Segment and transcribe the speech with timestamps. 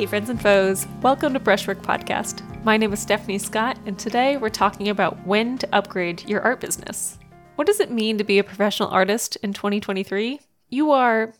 [0.00, 2.42] Hey, friends and foes, welcome to Brushwork Podcast.
[2.64, 6.58] My name is Stephanie Scott, and today we're talking about when to upgrade your art
[6.58, 7.18] business.
[7.56, 10.40] What does it mean to be a professional artist in 2023?
[10.70, 11.34] You are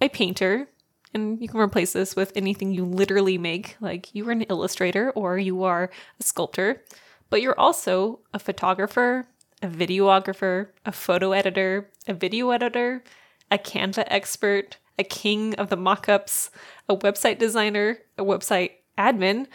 [0.00, 0.66] a painter,
[1.12, 5.10] and you can replace this with anything you literally make, like you are an illustrator
[5.10, 6.82] or you are a sculptor,
[7.28, 9.26] but you're also a photographer,
[9.60, 13.04] a videographer, a photo editor, a video editor,
[13.50, 16.50] a Canva expert, a king of the mockups,
[16.88, 19.46] a website designer, a website admin,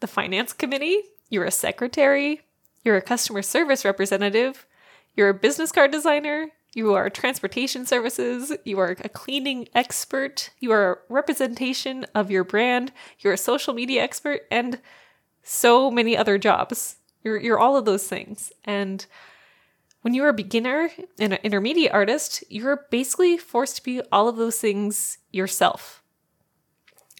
[0.00, 2.42] the finance committee, you're a secretary,
[2.84, 4.66] you're a customer service representative,
[5.14, 10.70] you're a business card designer, you are transportation services, you are a cleaning expert, you
[10.72, 14.78] are a representation of your brand, you're a social media expert, and
[15.42, 16.96] so many other jobs.
[17.24, 18.52] You're, you're all of those things.
[18.64, 19.06] And
[20.06, 24.36] when you're a beginner and an intermediate artist, you're basically forced to be all of
[24.36, 26.00] those things yourself.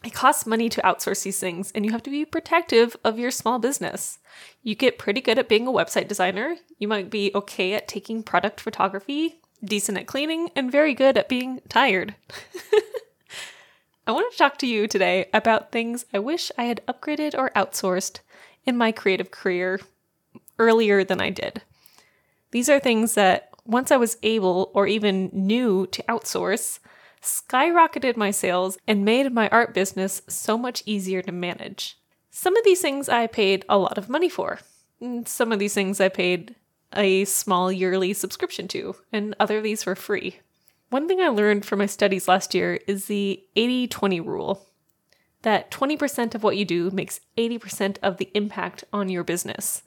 [0.05, 3.33] It costs money to outsource these things, and you have to be protective of your
[3.33, 4.21] small business.
[4.63, 6.59] You get pretty good at being a website designer.
[6.79, 11.29] You might be okay at taking product photography, decent at cleaning, and very good at
[11.29, 12.15] being tired.
[14.07, 17.51] I want to talk to you today about things I wish I had upgraded or
[17.57, 18.21] outsourced
[18.65, 19.81] in my creative career
[20.57, 21.63] earlier than I did.
[22.51, 26.79] These are things that once I was able or even knew to outsource,
[27.23, 31.99] skyrocketed my sales and made my art business so much easier to manage.
[32.31, 34.61] Some of these things I paid a lot of money for.
[35.03, 36.55] Mm, some of these things I paid
[36.95, 40.41] a small yearly subscription to, and other of these were free.
[40.91, 44.67] One thing I learned from my studies last year is the 80 20 rule
[45.43, 49.83] that 20% of what you do makes 80% of the impact on your business.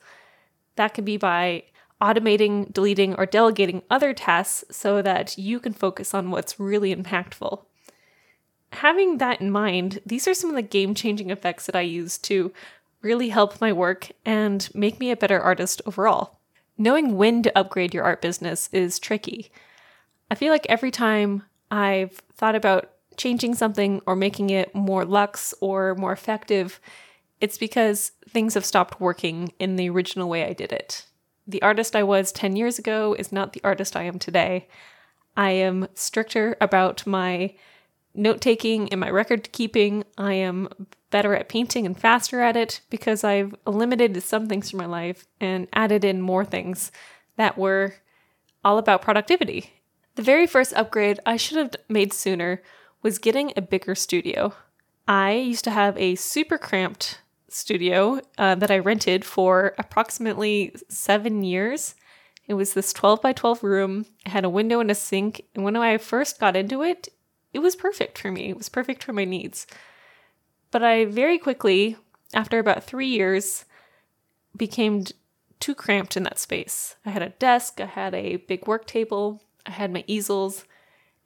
[0.75, 1.63] That can be by
[2.01, 7.63] automating, deleting, or delegating other tasks so that you can focus on what's really impactful.
[8.73, 12.17] Having that in mind, these are some of the game changing effects that I use
[12.19, 12.53] to
[13.01, 16.39] really help my work and make me a better artist overall.
[16.77, 19.51] Knowing when to upgrade your art business is tricky.
[20.31, 25.53] I feel like every time I've thought about changing something or making it more luxe
[25.59, 26.79] or more effective,
[27.41, 31.05] it's because things have stopped working in the original way I did it
[31.49, 34.67] the artist I was 10 years ago is not the artist I am today.
[35.35, 37.55] I am stricter about my
[38.13, 40.03] note taking and my record keeping.
[40.17, 40.69] I am
[41.09, 45.25] better at painting and faster at it because I've eliminated some things from my life
[45.39, 46.91] and added in more things
[47.37, 47.95] that were
[48.63, 49.73] all about productivity.
[50.15, 52.61] The very first upgrade I should have made sooner
[53.01, 54.53] was getting a bigger studio.
[55.07, 61.43] I used to have a super cramped studio uh, that I rented for approximately seven
[61.43, 61.95] years.
[62.47, 64.05] It was this 12 by 12 room.
[64.25, 65.45] It had a window and a sink.
[65.53, 67.09] And when I first got into it,
[67.53, 68.49] it was perfect for me.
[68.49, 69.67] It was perfect for my needs.
[70.71, 71.97] But I very quickly,
[72.33, 73.65] after about three years,
[74.55, 75.05] became
[75.59, 76.95] too cramped in that space.
[77.05, 80.65] I had a desk, I had a big work table, I had my easels,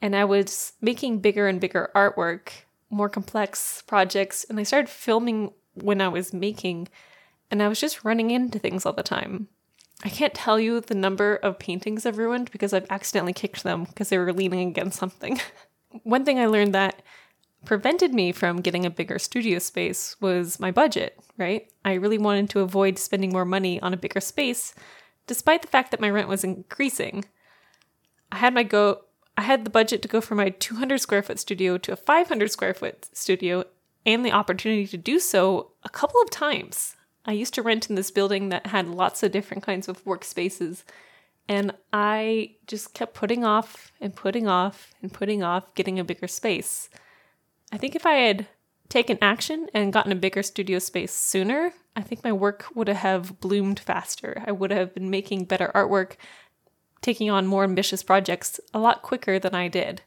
[0.01, 2.49] and I was making bigger and bigger artwork,
[2.89, 6.87] more complex projects, and I started filming when I was making,
[7.49, 9.47] and I was just running into things all the time.
[10.03, 13.85] I can't tell you the number of paintings I've ruined because I've accidentally kicked them
[13.85, 15.39] because they were leaning against something.
[16.03, 17.01] One thing I learned that
[17.65, 21.71] prevented me from getting a bigger studio space was my budget, right?
[21.85, 24.73] I really wanted to avoid spending more money on a bigger space,
[25.27, 27.25] despite the fact that my rent was increasing.
[28.31, 29.01] I had my go
[29.35, 32.51] I had the budget to go from my 200 square foot studio to a 500
[32.51, 33.63] square foot studio
[34.05, 36.95] and the opportunity to do so a couple of times.
[37.25, 40.83] I used to rent in this building that had lots of different kinds of workspaces,
[41.47, 46.27] and I just kept putting off and putting off and putting off getting a bigger
[46.27, 46.89] space.
[47.71, 48.47] I think if I had
[48.89, 53.39] taken action and gotten a bigger studio space sooner, I think my work would have
[53.39, 54.43] bloomed faster.
[54.45, 56.13] I would have been making better artwork,
[57.01, 60.01] taking on more ambitious projects a lot quicker than I did.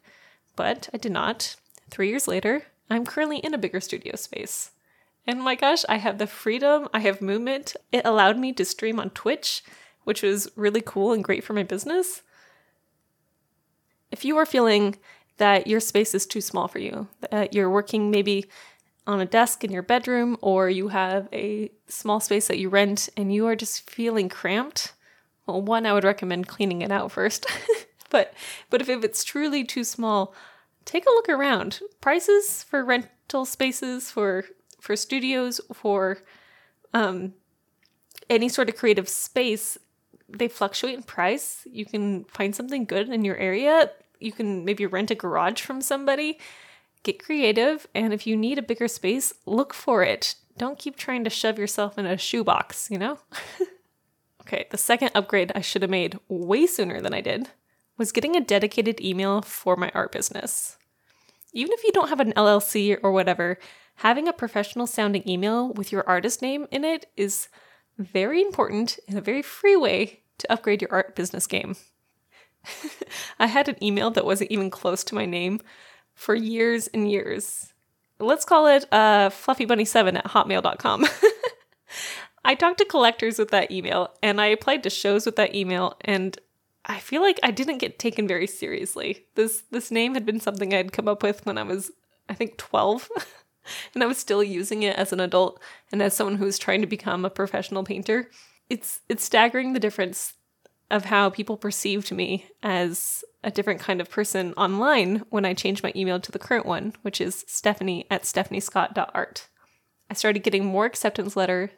[0.55, 1.57] But I did not.
[1.91, 4.71] Three years later, I'm currently in a bigger studio space.
[5.27, 7.75] And my gosh, I have the freedom, I have movement.
[7.91, 9.65] It allowed me to stream on Twitch,
[10.05, 12.23] which was really cool and great for my business.
[14.13, 14.97] If you are feeling
[15.39, 18.47] that your space is too small for you, that you're working maybe
[19.07, 23.09] on a desk in your bedroom, or you have a small space that you rent
[23.17, 24.93] and you are just feeling cramped,
[25.47, 27.47] well, one, I would recommend cleaning it out first.
[28.11, 28.35] but
[28.71, 30.35] but if, if it's truly too small,
[30.87, 31.81] take a look around.
[32.01, 34.45] Prices for rental spaces for
[34.81, 36.19] for studios for
[36.95, 37.35] um,
[38.31, 39.77] any sort of creative space
[40.29, 41.67] they fluctuate in price.
[41.71, 43.91] You can find something good in your area.
[44.19, 46.39] You can maybe rent a garage from somebody.
[47.03, 50.35] get creative, and if you need a bigger space, look for it.
[50.59, 53.19] Don't keep trying to shove yourself in a shoebox, you know?
[54.41, 57.49] okay, the second upgrade I should have made way sooner than I did
[57.97, 60.77] was getting a dedicated email for my art business.
[61.53, 63.59] Even if you don't have an LLC or whatever,
[63.97, 67.49] having a professional sounding email with your artist name in it is
[67.99, 71.77] very important and a very free way to upgrade your art business game.
[73.39, 75.61] I had an email that wasn't even close to my name
[76.15, 77.73] for years and years.
[78.19, 81.07] Let's call it uh, fluffybunny7 at hotmail.com.
[82.45, 85.97] I talked to collectors with that email and I applied to shows with that email
[86.03, 86.39] and
[86.87, 89.27] I feel like I didn't get taken very seriously.
[89.35, 91.91] This this name had been something I had come up with when I was
[92.29, 93.09] I think 12
[93.95, 95.61] and I was still using it as an adult
[95.91, 98.31] and as someone who was trying to become a professional painter.
[98.71, 100.35] It's it's staggering the difference
[100.89, 105.83] of how people perceived me as a different kind of person online when I changed
[105.83, 109.49] my email to the current one, which is stephanie at stephaniescott.art.
[110.09, 111.71] I started getting more acceptance letters,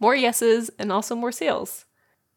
[0.00, 1.84] more yeses, and also more sales.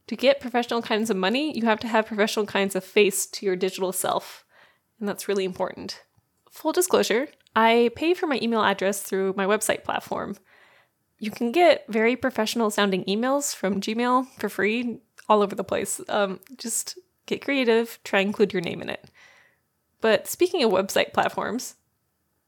[0.07, 3.45] To get professional kinds of money, you have to have professional kinds of face to
[3.45, 4.45] your digital self,
[4.99, 6.03] and that's really important.
[6.51, 10.35] Full disclosure, I pay for my email address through my website platform.
[11.17, 15.99] You can get very professional sounding emails from Gmail for free all over the place.
[16.07, 19.09] Um, just get creative, try include your name in it.
[20.01, 21.75] But speaking of website platforms,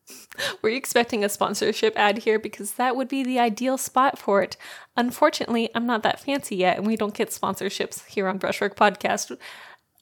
[0.61, 2.39] were you expecting a sponsorship ad here?
[2.39, 4.57] Because that would be the ideal spot for it.
[4.95, 9.37] Unfortunately, I'm not that fancy yet, and we don't get sponsorships here on Brushwork Podcast,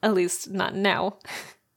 [0.02, 1.18] at least not now.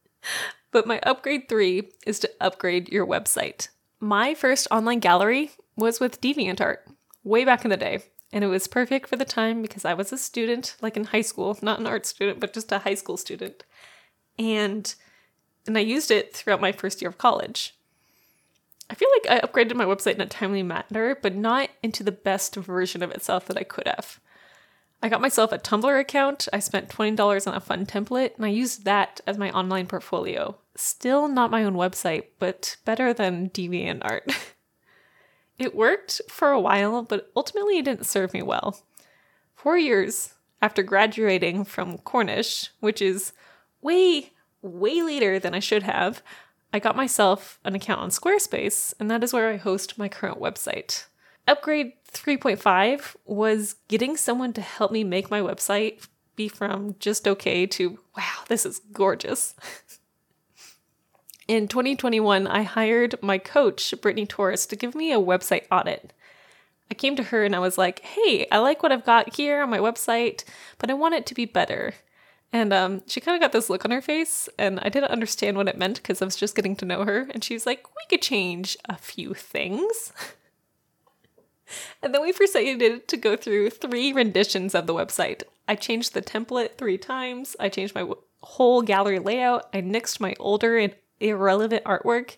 [0.70, 3.68] but my upgrade three is to upgrade your website.
[4.00, 6.78] My first online gallery was with DeviantArt
[7.24, 8.02] way back in the day
[8.32, 11.22] and it was perfect for the time because I was a student, like in high
[11.22, 13.64] school, not an art student, but just a high school student.
[14.38, 14.94] And
[15.66, 17.76] and I used it throughout my first year of college.
[18.90, 22.12] I feel like I upgraded my website in a timely manner, but not into the
[22.12, 24.20] best version of itself that I could have.
[25.02, 28.48] I got myself a Tumblr account, I spent $20 on a fun template, and I
[28.48, 30.56] used that as my online portfolio.
[30.74, 34.34] Still not my own website, but better than DeviantArt.
[35.58, 38.80] It worked for a while, but ultimately it didn't serve me well.
[39.54, 43.32] Four years after graduating from Cornish, which is
[43.82, 44.32] way,
[44.62, 46.22] way later than I should have,
[46.72, 50.38] I got myself an account on Squarespace, and that is where I host my current
[50.38, 51.06] website.
[51.46, 56.06] Upgrade 3.5 was getting someone to help me make my website
[56.36, 59.54] be from just okay to wow, this is gorgeous.
[61.48, 66.12] In 2021, I hired my coach, Brittany Torres, to give me a website audit.
[66.90, 69.62] I came to her and I was like, hey, I like what I've got here
[69.62, 70.44] on my website,
[70.76, 71.94] but I want it to be better.
[72.52, 75.56] And um, she kind of got this look on her face, and I didn't understand
[75.56, 77.28] what it meant because I was just getting to know her.
[77.30, 80.12] And she was like, we could change a few things.
[82.02, 85.42] and then we proceeded to go through three renditions of the website.
[85.68, 90.18] I changed the template three times, I changed my w- whole gallery layout, I nixed
[90.18, 92.36] my older and irrelevant artwork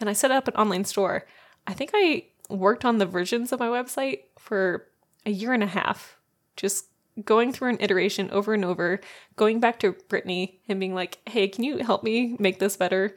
[0.00, 1.26] and I set up an online store.
[1.66, 4.86] I think I worked on the versions of my website for
[5.26, 6.18] a year and a half,
[6.56, 6.86] just
[7.24, 9.00] going through an iteration over and over,
[9.36, 13.14] going back to Brittany and being like, hey, can you help me make this better?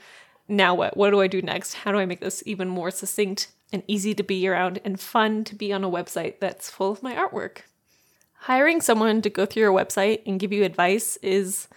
[0.47, 0.97] Now what?
[0.97, 1.73] What do I do next?
[1.75, 5.43] How do I make this even more succinct and easy to be around and fun
[5.45, 7.59] to be on a website that's full of my artwork?
[8.33, 11.67] Hiring someone to go through your website and give you advice is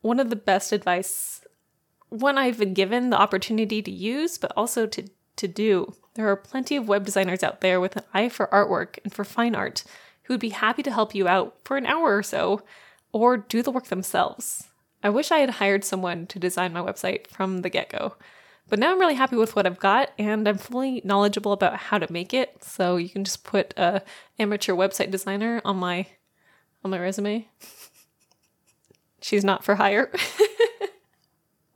[0.00, 1.42] one of the best advice
[2.12, 5.94] one I've been given the opportunity to use, but also to, to do.
[6.14, 9.24] There are plenty of web designers out there with an eye for artwork and for
[9.24, 9.82] fine art
[10.24, 12.62] who would be happy to help you out for an hour or so,
[13.12, 14.68] or do the work themselves.
[15.02, 18.14] I wish I had hired someone to design my website from the get go.
[18.68, 21.98] But now I'm really happy with what I've got and I'm fully knowledgeable about how
[21.98, 22.62] to make it.
[22.62, 24.02] So you can just put a
[24.38, 26.06] amateur website designer on my
[26.84, 27.48] on my resume.
[29.20, 30.10] She's not for hire.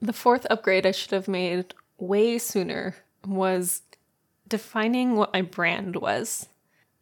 [0.00, 3.82] The fourth upgrade I should have made way sooner was
[4.46, 6.48] defining what my brand was.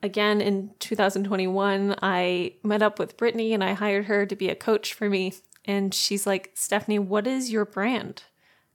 [0.04, 4.54] Again, in 2021, I met up with Brittany and I hired her to be a
[4.54, 5.32] coach for me.
[5.64, 8.25] And she's like, Stephanie, what is your brand?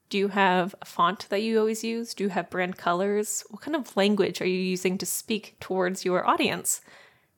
[0.09, 2.15] Do you have a font that you always use?
[2.15, 3.43] Do you have brand colors?
[3.51, 6.81] What kind of language are you using to speak towards your audience?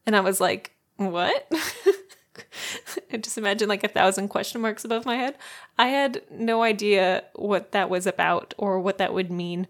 [0.06, 1.52] And I was like, what?
[3.12, 5.36] I just imagine like a thousand question marks above my head.
[5.78, 9.68] I had no idea what that was about or what that would mean.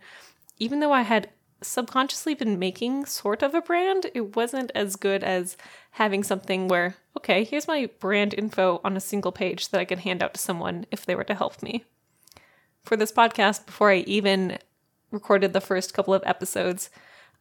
[0.59, 5.23] Even though I had subconsciously been making sort of a brand, it wasn't as good
[5.23, 5.57] as
[5.91, 9.99] having something where, okay, here's my brand info on a single page that I could
[9.99, 11.85] hand out to someone if they were to help me.
[12.83, 14.57] For this podcast, before I even
[15.11, 16.89] recorded the first couple of episodes,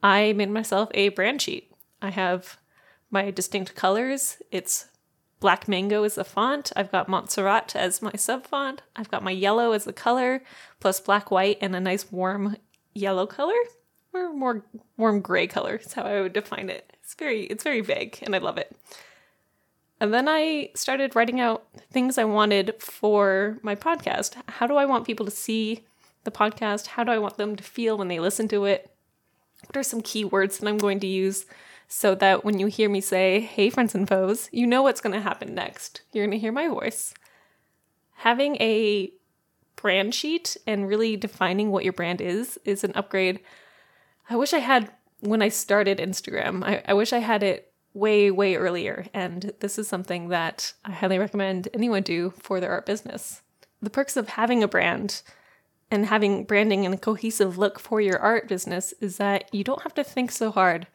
[0.02, 1.72] I made myself a brand sheet.
[2.02, 2.58] I have
[3.10, 4.38] my distinct colors.
[4.50, 4.88] It's
[5.40, 6.72] black mango is the font.
[6.76, 8.82] I've got Montserrat as my sub font.
[8.96, 10.42] I've got my yellow as the color,
[10.78, 12.56] plus black, white, and a nice warm
[12.92, 13.54] yellow color
[14.12, 14.64] or more
[14.96, 16.96] warm gray color is how I would define it.
[17.02, 18.76] It's very it's very vague and I love it.
[20.00, 24.34] And then I started writing out things I wanted for my podcast.
[24.48, 25.84] How do I want people to see
[26.24, 26.88] the podcast?
[26.88, 28.90] How do I want them to feel when they listen to it?
[29.66, 31.44] What are some keywords that I'm going to use
[31.86, 35.14] so that when you hear me say, hey, friends and foes, you know what's going
[35.14, 36.00] to happen next?
[36.12, 37.12] You're going to hear my voice.
[38.14, 39.12] Having a
[39.76, 43.40] brand sheet and really defining what your brand is is an upgrade
[44.30, 46.64] I wish I had when I started Instagram.
[46.64, 49.06] I, I wish I had it way, way earlier.
[49.12, 53.42] And this is something that I highly recommend anyone do for their art business.
[53.82, 55.22] The perks of having a brand
[55.90, 59.82] and having branding and a cohesive look for your art business is that you don't
[59.82, 60.86] have to think so hard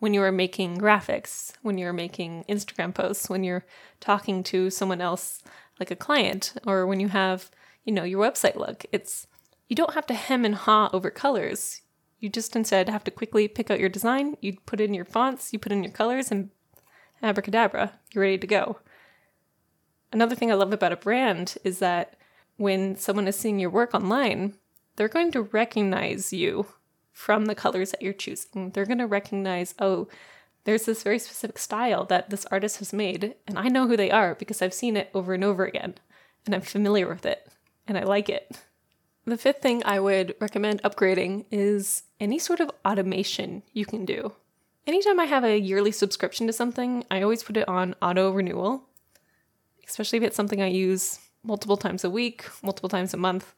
[0.00, 3.64] when you are making graphics, when you're making Instagram posts, when you're
[4.00, 5.42] talking to someone else
[5.78, 7.50] like a client, or when you have,
[7.84, 8.84] you know, your website look.
[8.90, 9.28] It's
[9.68, 11.82] you don't have to hem and haw over colors.
[12.20, 15.52] You just instead have to quickly pick out your design, you put in your fonts,
[15.52, 16.50] you put in your colors, and
[17.22, 18.78] abracadabra, you're ready to go.
[20.12, 22.16] Another thing I love about a brand is that
[22.56, 24.54] when someone is seeing your work online,
[24.96, 26.66] they're going to recognize you
[27.12, 28.70] from the colors that you're choosing.
[28.70, 30.08] They're going to recognize, oh,
[30.64, 34.10] there's this very specific style that this artist has made, and I know who they
[34.10, 35.94] are because I've seen it over and over again,
[36.44, 37.48] and I'm familiar with it,
[37.86, 38.58] and I like it.
[39.30, 44.32] The fifth thing I would recommend upgrading is any sort of automation you can do.
[44.88, 48.88] Anytime I have a yearly subscription to something, I always put it on auto renewal,
[49.86, 53.54] especially if it's something I use multiple times a week, multiple times a month.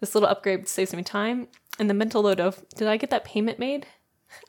[0.00, 1.48] This little upgrade saves me time
[1.78, 3.86] and the mental load of did I get that payment made?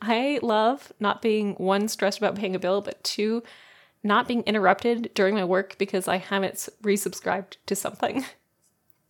[0.02, 3.44] I love not being one stressed about paying a bill, but two,
[4.04, 8.24] not being interrupted during my work because I haven't resubscribed to something.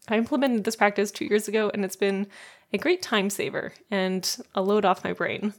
[0.07, 2.27] I implemented this practice two years ago and it's been
[2.73, 5.53] a great time saver and a load off my brain.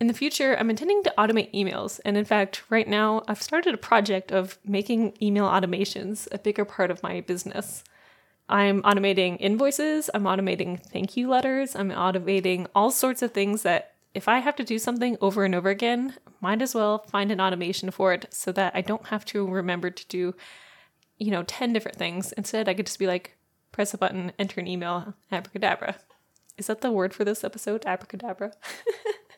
[0.00, 3.74] In the future, I'm intending to automate emails, and in fact, right now, I've started
[3.74, 7.84] a project of making email automations a bigger part of my business.
[8.48, 13.92] I'm automating invoices, I'm automating thank you letters, I'm automating all sorts of things that
[14.14, 17.40] if I have to do something over and over again, might as well find an
[17.40, 20.34] automation for it so that I don't have to remember to do
[21.20, 22.32] you know, 10 different things.
[22.32, 23.36] Instead, I could just be like,
[23.70, 25.96] press a button, enter an email, abracadabra.
[26.58, 27.84] Is that the word for this episode?
[27.86, 28.52] Abracadabra?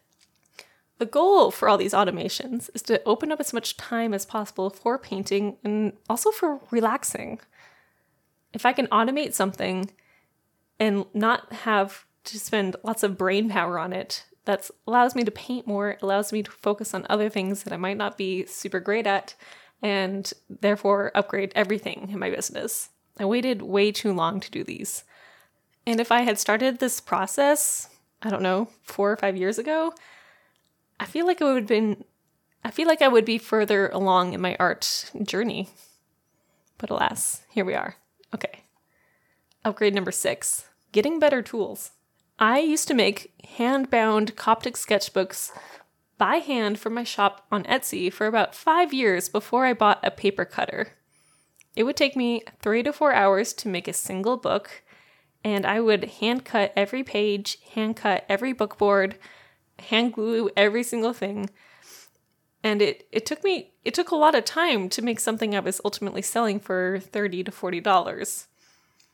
[0.99, 4.71] the goal for all these automations is to open up as much time as possible
[4.71, 7.41] for painting and also for relaxing.
[8.53, 9.91] If I can automate something
[10.79, 15.31] and not have to spend lots of brain power on it, that allows me to
[15.31, 18.81] paint more, allows me to focus on other things that I might not be super
[18.81, 19.35] great at,
[19.83, 22.91] and therefore upgrade everything in my business.
[23.19, 25.05] I waited way too long to do these.
[25.87, 27.89] And if I had started this process,
[28.23, 29.93] I don't know, four or five years ago,
[31.01, 32.05] I feel like it would have been,
[32.65, 35.71] I feel like I would be further along in my art journey.
[36.79, 37.97] But alas, here we are.
[38.33, 38.65] Okay.
[39.65, 41.93] Upgrade number six getting better tools.
[42.39, 45.51] I used to make hand bound Coptic sketchbooks
[46.23, 50.11] by hand from my shop on Etsy for about five years before I bought a
[50.13, 50.93] paper cutter.
[51.75, 54.85] It would take me three to four hours to make a single book,
[55.43, 59.19] and I would hand cut every page, hand cut every book board,
[59.81, 61.51] hand glue every single thing.
[62.63, 65.59] And it, it took me it took a lot of time to make something I
[65.59, 68.47] was ultimately selling for thirty to forty dollars.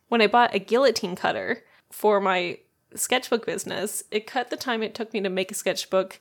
[0.08, 2.58] When I bought a guillotine cutter for my
[2.94, 6.20] sketchbook business, it cut the time it took me to make a sketchbook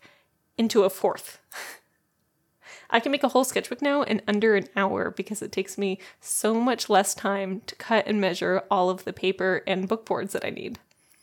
[0.58, 1.40] into a fourth.
[2.90, 6.00] I can make a whole sketchbook now in under an hour because it takes me
[6.22, 10.34] so much less time to cut and measure all of the paper and book boards
[10.34, 10.80] that I need.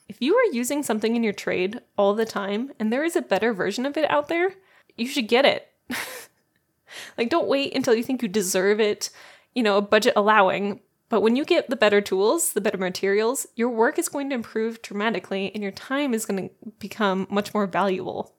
[0.09, 3.23] If you are using something in your trade all the time and there is a
[3.23, 4.55] better version of it out there,
[4.97, 5.69] you should get it.
[7.19, 9.09] like, don't wait until you think you deserve it,
[9.55, 10.81] you know, budget allowing.
[11.09, 14.35] But when you get the better tools, the better materials, your work is going to
[14.35, 18.35] improve dramatically and your time is going to become much more valuable.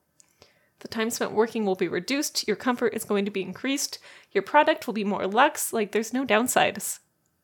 [0.86, 3.98] The time spent working will be reduced, your comfort is going to be increased,
[4.34, 7.00] your product will be more luxe, like there's no downsides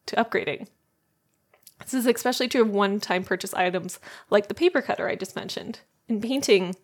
[0.06, 0.68] to upgrading.
[1.80, 3.98] This is especially true of one time purchase items
[4.30, 5.80] like the paper cutter I just mentioned.
[6.08, 6.76] In painting,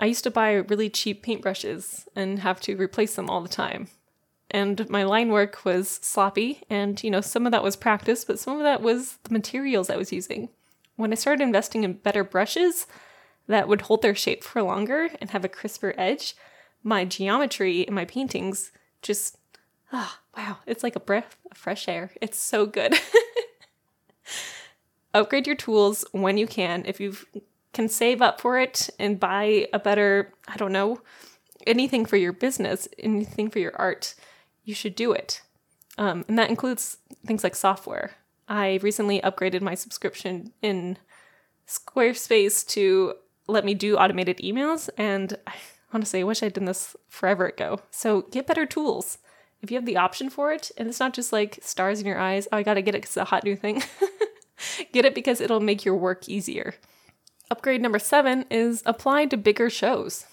[0.00, 3.86] I used to buy really cheap paintbrushes and have to replace them all the time.
[4.50, 8.40] And my line work was sloppy, and you know, some of that was practice, but
[8.40, 10.48] some of that was the materials I was using.
[10.96, 12.88] When I started investing in better brushes
[13.48, 16.36] that would hold their shape for longer and have a crisper edge,
[16.82, 18.70] my geometry in my paintings
[19.02, 19.36] just,
[19.92, 22.12] ah, oh, wow, it's like a breath of fresh air.
[22.20, 22.94] It's so good.
[25.14, 26.84] Upgrade your tools when you can.
[26.86, 27.16] If you
[27.72, 31.00] can save up for it and buy a better, I don't know,
[31.66, 34.14] anything for your business, anything for your art,
[34.64, 35.42] you should do it.
[35.96, 38.12] Um, and that includes things like software.
[38.48, 40.98] I recently upgraded my subscription in
[41.66, 43.14] Squarespace to
[43.48, 45.54] let me do automated emails, and I
[45.92, 47.80] honestly I wish I'd done this forever ago.
[47.90, 49.18] So get better tools.
[49.60, 52.18] If you have the option for it, and it's not just like stars in your
[52.18, 53.82] eyes, oh, I gotta get it because it's a hot new thing.
[54.92, 56.74] get it because it'll make your work easier.
[57.50, 60.26] Upgrade number seven is apply to bigger shows.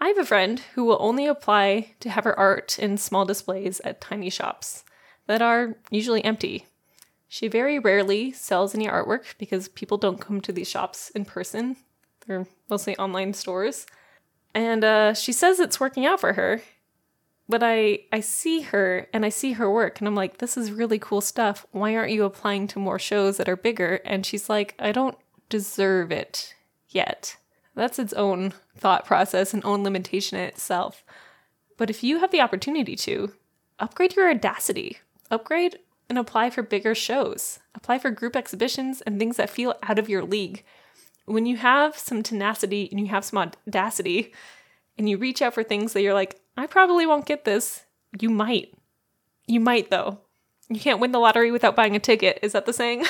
[0.00, 3.80] I have a friend who will only apply to have her art in small displays
[3.80, 4.84] at tiny shops
[5.26, 6.66] that are usually empty.
[7.28, 11.76] She very rarely sells any artwork because people don't come to these shops in person.
[12.26, 13.86] They're mostly online stores.
[14.54, 16.62] And uh, she says it's working out for her.
[17.48, 20.70] But I, I see her and I see her work and I'm like, this is
[20.70, 21.66] really cool stuff.
[21.72, 24.00] Why aren't you applying to more shows that are bigger?
[24.04, 26.54] And she's like, I don't deserve it
[26.88, 27.36] yet.
[27.74, 31.04] That's its own thought process and own limitation in itself.
[31.76, 33.32] But if you have the opportunity to,
[33.80, 34.98] upgrade your audacity,
[35.30, 39.98] upgrade and apply for bigger shows, apply for group exhibitions and things that feel out
[39.98, 40.64] of your league.
[41.30, 44.32] When you have some tenacity and you have some audacity
[44.98, 47.84] and you reach out for things that you're like, I probably won't get this,
[48.18, 48.74] you might.
[49.46, 50.18] You might, though.
[50.68, 52.40] You can't win the lottery without buying a ticket.
[52.42, 53.04] Is that the saying?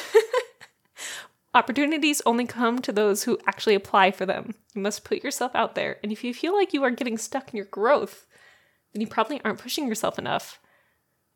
[1.54, 4.54] Opportunities only come to those who actually apply for them.
[4.74, 5.98] You must put yourself out there.
[6.02, 8.26] And if you feel like you are getting stuck in your growth,
[8.92, 10.60] then you probably aren't pushing yourself enough.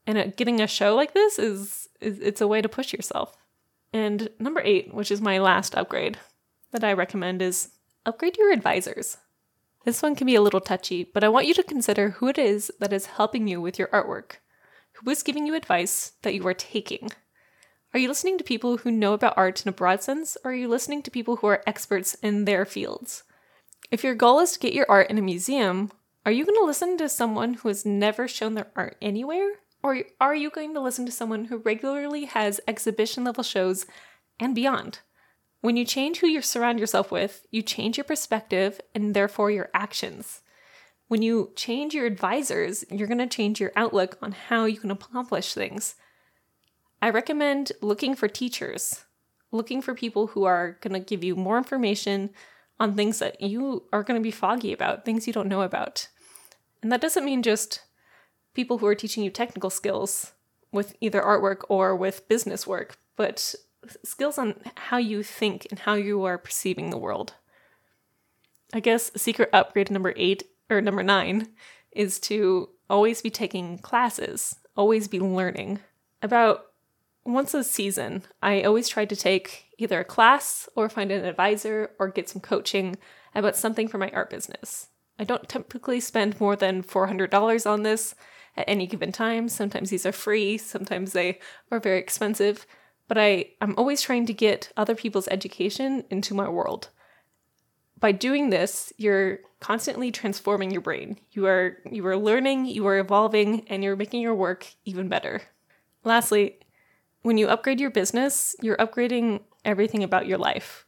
[0.06, 3.34] And uh, getting a show like this is, is it's a way to push yourself.
[3.92, 6.18] And number 8, which is my last upgrade
[6.74, 7.70] that I recommend is
[8.04, 9.16] upgrade your advisors.
[9.84, 12.36] This one can be a little touchy, but I want you to consider who it
[12.36, 14.38] is that is helping you with your artwork.
[14.94, 17.10] Who is giving you advice that you are taking?
[17.92, 20.54] Are you listening to people who know about art in a broad sense, or are
[20.54, 23.22] you listening to people who are experts in their fields?
[23.92, 25.92] If your goal is to get your art in a museum,
[26.26, 29.48] are you going to listen to someone who has never shown their art anywhere?
[29.80, 33.86] Or are you going to listen to someone who regularly has exhibition level shows
[34.40, 35.00] and beyond?
[35.64, 39.70] When you change who you surround yourself with, you change your perspective and therefore your
[39.72, 40.42] actions.
[41.08, 44.90] When you change your advisors, you're going to change your outlook on how you can
[44.90, 45.94] accomplish things.
[47.00, 49.06] I recommend looking for teachers,
[49.52, 52.28] looking for people who are going to give you more information
[52.78, 56.08] on things that you are going to be foggy about, things you don't know about.
[56.82, 57.80] And that doesn't mean just
[58.52, 60.32] people who are teaching you technical skills
[60.72, 63.54] with either artwork or with business work, but
[64.04, 67.34] skills on how you think and how you are perceiving the world.
[68.72, 71.48] I guess secret upgrade number eight or number nine
[71.92, 75.80] is to always be taking classes, always be learning.
[76.22, 76.66] About
[77.24, 81.90] once a season, I always try to take either a class or find an advisor
[81.98, 82.96] or get some coaching
[83.34, 84.88] about something for my art business.
[85.18, 88.14] I don't typically spend more than $400 on this
[88.56, 89.48] at any given time.
[89.48, 91.38] Sometimes these are free, sometimes they
[91.70, 92.66] are very expensive,
[93.08, 96.88] but I, I'm always trying to get other people's education into my world.
[98.00, 101.18] By doing this, you're constantly transforming your brain.
[101.32, 105.42] You are you are learning, you are evolving, and you're making your work even better.
[106.02, 106.58] Lastly,
[107.22, 110.84] when you upgrade your business, you're upgrading everything about your life.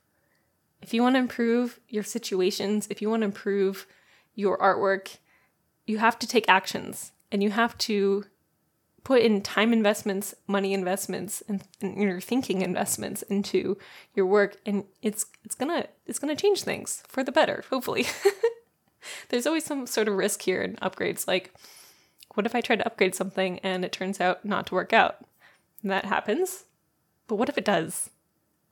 [0.82, 3.86] If you want to improve your situations, if you want to improve
[4.34, 5.16] your artwork,
[5.86, 8.24] you have to take actions and you have to
[9.06, 13.78] put in time investments, money investments, and, and your thinking investments into
[14.16, 18.04] your work, and it's it's gonna it's gonna change things for the better, hopefully.
[19.28, 21.28] There's always some sort of risk here in upgrades.
[21.28, 21.54] Like,
[22.34, 25.24] what if I try to upgrade something and it turns out not to work out?
[25.84, 26.64] that happens.
[27.28, 28.10] But what if it does?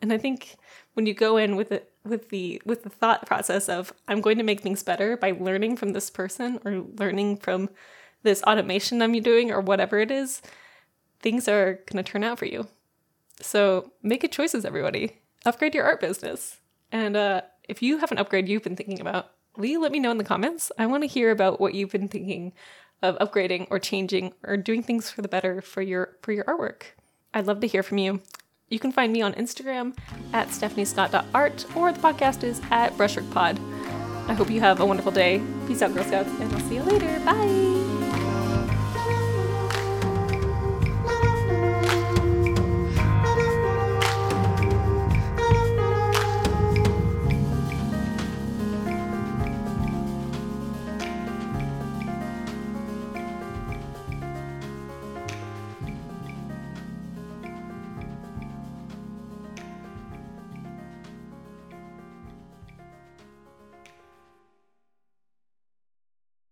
[0.02, 0.56] And I think
[0.94, 4.38] when you go in with it with the with the thought process of I'm going
[4.38, 7.70] to make things better by learning from this person or learning from
[8.24, 10.42] this automation I'm doing or whatever it is,
[11.20, 12.66] things are going to turn out for you.
[13.40, 15.18] So make good choices, everybody.
[15.46, 16.58] Upgrade your art business.
[16.90, 20.10] And uh, if you have an upgrade you've been thinking about, Lee, let me know
[20.10, 20.72] in the comments?
[20.78, 22.52] I want to hear about what you've been thinking
[23.02, 26.82] of upgrading or changing or doing things for the better for your for your artwork.
[27.32, 28.20] I'd love to hear from you.
[28.68, 29.96] You can find me on Instagram
[30.32, 33.58] at stephaniescott.art or the podcast is at brushworkpod.
[34.26, 35.42] I hope you have a wonderful day.
[35.66, 37.20] Peace out, Girl Scouts, and I'll see you later.
[37.20, 37.83] Bye!